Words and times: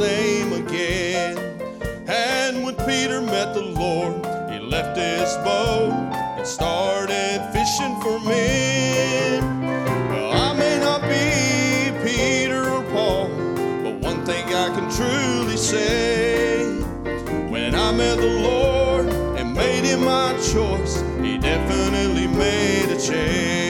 same 0.00 0.54
again. 0.54 1.36
And 2.08 2.64
when 2.64 2.74
Peter 2.88 3.20
met 3.20 3.52
the 3.52 3.60
Lord, 3.60 4.14
he 4.50 4.58
left 4.58 4.96
his 4.96 5.36
boat 5.48 5.92
and 6.38 6.46
started 6.46 7.38
fishing 7.52 7.94
for 8.00 8.18
men. 8.20 9.42
Well, 10.08 10.32
I 10.32 10.54
may 10.54 10.78
not 10.78 11.02
be 11.02 11.92
Peter 12.02 12.62
or 12.76 12.82
Paul, 12.94 13.28
but 13.84 13.94
one 14.10 14.24
thing 14.24 14.46
I 14.46 14.68
can 14.74 14.88
truly 14.90 15.58
say 15.58 16.64
when 17.52 17.74
I 17.74 17.92
met 17.92 18.16
the 18.16 18.34
Lord 18.50 19.06
and 19.38 19.52
made 19.52 19.84
him 19.84 20.04
my 20.04 20.32
choice, 20.52 20.94
he 21.22 21.36
definitely 21.36 22.26
made 22.26 22.88
a 22.88 22.98
change. 22.98 23.69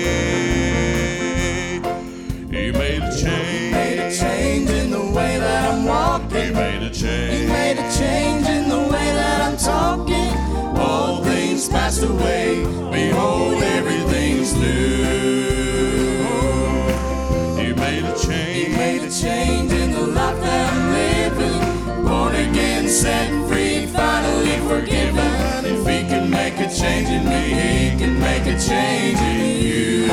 Set 22.90 23.30
free, 23.48 23.86
finally 23.86 24.58
forgiven. 24.66 25.64
If 25.64 25.86
he 25.86 26.08
can 26.08 26.28
make 26.28 26.54
a 26.58 26.68
change 26.68 27.08
in 27.08 27.24
me, 27.24 27.54
he 27.54 27.98
can 27.98 28.18
make 28.18 28.46
a 28.46 28.58
change 28.58 29.18
in 29.20 29.62
you. 29.62 30.08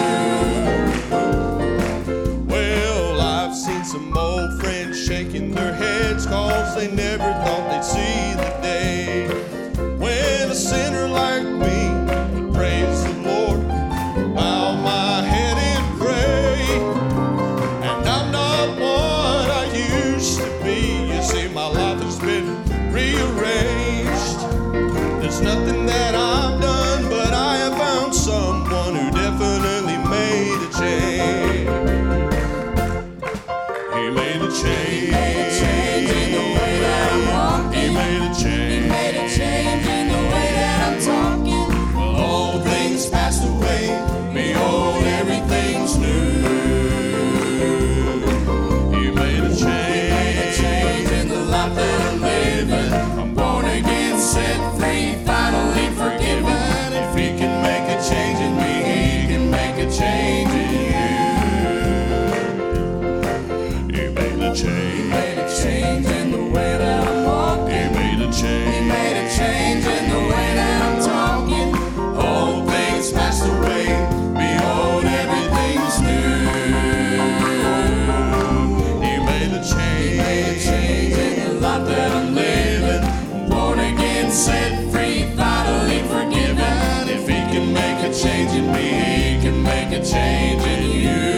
Well, 2.46 3.20
I've 3.20 3.56
seen 3.56 3.84
some 3.84 4.16
old 4.16 4.62
friends 4.62 5.04
shaking 5.04 5.54
their 5.54 5.74
heads 5.74 6.28
cause 6.28 6.76
they 6.76 6.92
never 6.92 7.24
thought 7.44 7.57
He 34.08 34.14
made 34.14 34.42
a 34.42 34.50
change. 34.50 35.60
In 35.60 36.32
the 36.32 36.40
way 36.40 36.80
that 36.80 37.12
I'm 37.12 37.24
walking. 37.28 37.82
He 37.82 37.90
made 37.94 38.22
a 38.24 39.28
change 39.28 39.86
in 39.86 40.08
the 40.08 40.22
way 40.32 40.50
that 40.60 40.80
I'm 40.88 40.98
talking. 41.12 41.68
All 41.98 42.62
things 42.62 43.10
passed 43.10 43.44
away. 43.44 43.84
Behold, 44.34 45.04
everything's 45.04 45.98
new. 45.98 46.40
He 48.98 49.12
made 49.12 49.44
a 49.44 49.54
change 49.54 51.12
in 51.12 51.28
the 51.28 51.42
life 51.44 51.76
that 51.76 52.02
I'm 52.08 52.22
living. 52.22 52.94
I'm 53.20 53.36
born 53.36 53.66
again, 53.66 54.18
set 54.22 54.58
free, 54.80 55.22
a 68.28 68.32
change. 68.32 68.76
We 68.76 68.88
made 68.88 69.18
a 69.26 69.38
change 69.38 69.86
in 69.86 70.10
the 70.10 70.20
way 70.20 70.50
that 70.60 70.82
I'm 70.88 71.00
talking. 71.02 71.70
Old 72.16 72.70
things 72.70 73.12
passed 73.12 73.46
away. 73.46 73.88
Behold, 74.42 75.06
everything's 75.06 75.98
new. 76.02 76.36
He 79.06 79.14
made 79.30 79.52
a 79.54 79.64
change. 79.64 80.12
You 80.12 80.18
made 80.18 80.58
a 80.58 80.60
change 80.60 81.14
in 81.14 81.48
the 81.48 81.54
life 81.62 81.88
that 81.88 82.12
I'm 82.12 82.36
living. 82.36 83.50
Born 83.50 83.80
again, 83.80 84.32
set 84.32 84.92
free, 84.92 85.34
finally 85.36 86.02
forgiven. 86.14 87.10
If 87.10 87.28
He 87.28 87.40
can 87.54 87.74
make 87.74 88.00
a 88.04 88.14
change 88.14 88.52
in 88.52 88.72
me, 88.74 89.38
He 89.38 89.42
can 89.42 89.64
make 89.64 89.92
a 89.92 90.04
change 90.04 90.64
in 90.64 90.84
you. 91.02 91.37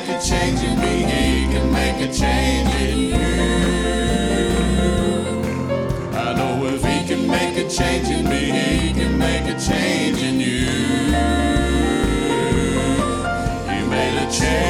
make 0.00 0.16
a 0.16 0.22
change 0.22 0.62
in 0.62 0.78
me. 0.78 1.04
He 1.04 1.52
can 1.52 1.72
make 1.72 2.00
a 2.08 2.12
change 2.12 2.74
in 2.76 2.98
you. 2.98 3.14
I 6.12 6.34
know 6.34 6.64
if 6.66 6.82
he 6.84 7.06
can 7.06 7.26
make 7.26 7.56
a 7.58 7.68
change 7.68 8.08
in 8.08 8.28
me, 8.28 8.50
he 8.50 8.92
can 8.94 9.18
make 9.18 9.44
a 9.44 9.58
change 9.58 10.22
in 10.22 10.40
you. 10.40 10.66
You 13.74 13.86
made 13.86 14.26
a 14.26 14.30
change. 14.30 14.69